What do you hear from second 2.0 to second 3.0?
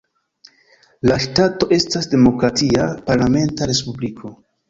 demokratia,